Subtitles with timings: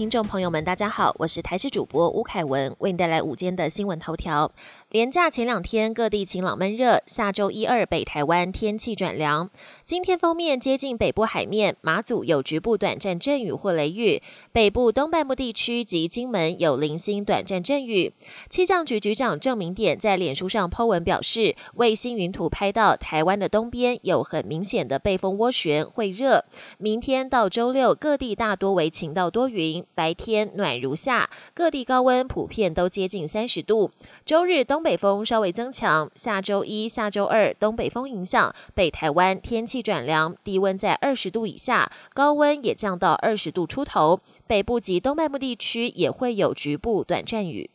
[0.00, 4.50] 听众朋友们，大家好，我是台视主播吴凯文，为你带来午间的新闻头条。
[4.90, 7.00] 连假前两天，各地晴朗闷热。
[7.06, 9.48] 下周一二，北台湾天气转凉。
[9.84, 18.12] 今天封面接近北部海面，马祖有局部短暂阵雨或雷雨，北部东半部地区及金门有零星短暂阵雨。
[18.48, 26.44] 气象局局长郑明典在脸书上 po 文表示，卫星云图拍到台湾的东边有很明显的背风涡旋，会热。
[26.78, 33.92] 明天到周六，各地大多为晴到多云，白天暖如夏，各地高温普遍都接近三十度。
[34.26, 34.79] 周日东。
[34.80, 47.68] 东北风稍微增强，下周一下周二东北风影响，北台湾天气转凉，低温在二十度以下，高温也降到二十度出头，北部及东半部地区也会有局部短暂雨。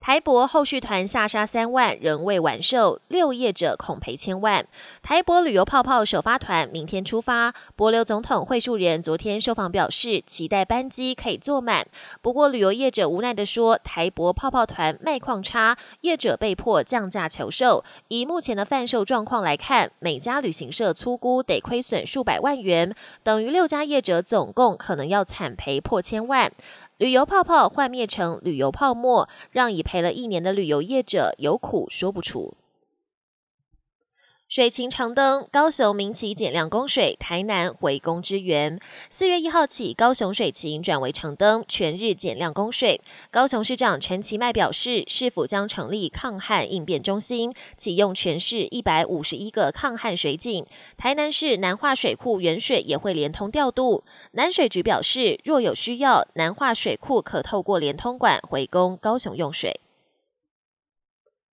[0.00, 4.66] 台博后续团下杀三万，仍未完售，六业者恐赔千万。
[5.02, 11.86] 台博旅游泡泡首发团明天出发，博流总统会述人昨天受访表示，期待班机可以坐满。
[12.22, 17.84] 不过旅游业者无奈地说，台博泡泡团卖况差，业者被迫降价求售。
[18.06, 26.50] 以目前的贩售状况来看，每家旅行社粗估得亏损数百万元，等于六家业者总共可能要惨赔破千万。
[26.98, 32.56] 旅游泡泡幻灭成旅游泡沫，让已赔了一年的旅游业者有苦说不出。
[34.48, 38.80] 水情长灯，高雄民企减量供水，台南回供支援。
[39.10, 43.02] 四月一号起，高雄水情转为长灯，全日减量供水。
[43.30, 50.64] 高雄市长陈其迈表示，市府将成立抗旱应变中心，启用全市一百五十一个抗旱水井。
[50.96, 54.02] 台南市南化水库原水也会连通调度。
[54.30, 59.78] 南水局表示，若有需要，南化水库可透过连通管回供高雄用水。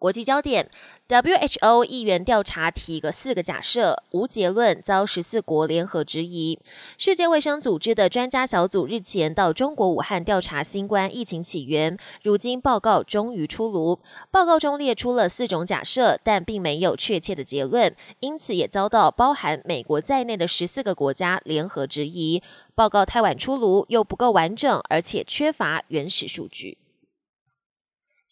[0.06, 0.70] 国际焦点
[1.08, 6.60] ：WHO 议员调查提个四个假设，无结论，遭十四国联合质疑。
[6.96, 13.98] 世界卫生组织的专家小组日前到中国武汉调查新冠疫情起源，如今报告终于出炉。
[14.30, 22.44] 报告中列出了四种假设，但并没有确切的结论，因此也遭到包含美国在内的十四个国家联合质疑。
[22.76, 26.78] 报告太晚出炉，又不够完整，而且缺乏原始数据。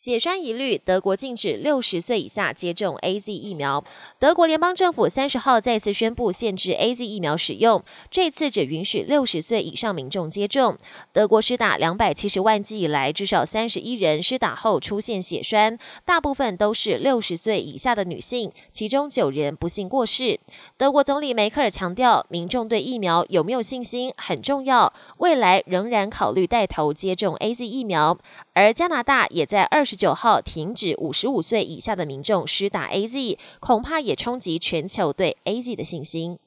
[0.03, 3.81] 血栓疑虑，德国禁止六十岁以下接种 A Z 疫苗。
[4.19, 7.81] 德国联邦政府三十号再次宣布限制 A Z 疫苗使用，
[8.11, 10.77] 这次只允许六十岁以上民众接种。
[11.13, 20.37] 德国施打两百七十万剂以来，至少三十一人施打后出现血栓，大部分都是六十岁以下的女性，其中九人不幸过世。
[20.75, 28.17] 德国总理梅克尔强调，民众对疫苗有没有信心很重要，未来仍然考虑带头接种 A Z 疫苗。
[28.51, 36.39] 而加拿大也在二十十九号停止五十五岁以下的民众施打 A Z，恐怕也冲击全球对 A Z 的信心。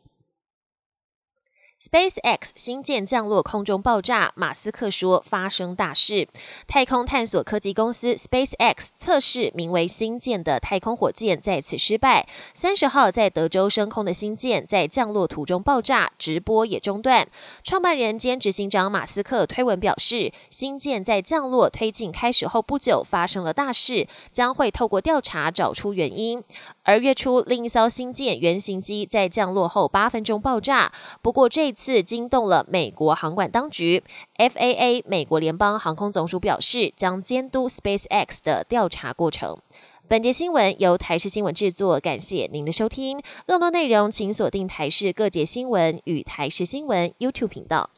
[1.79, 6.27] SpaceX 新舰降落空中爆炸，马斯克说发生大事。
[6.67, 12.27] 太空探索科技公司 SpaceX 测试名为新舰的太空火箭再次失败。
[12.55, 17.29] 三十号在德州升空的新舰在降落途中爆炸，直播也中断。
[17.63, 26.43] 创办人兼执行长马斯克推文表示，新舰在降落推进开始后不久发生了大事，将会透过调查找出原因。
[26.85, 31.66] 而月初另一艘新舰原型机在降落后八分钟爆炸，不过这。
[31.67, 34.05] 这次惊动了美国航管当局
[34.37, 39.59] ，FAA 美国联邦航空总署表示将监督 SpaceX 的调查过程。
[40.07, 43.21] 本节新闻由台视新闻制作，感谢您的收听。
[43.49, 47.91] 更多内容请锁定台视各节新闻与台视新闻 YouTube 频道。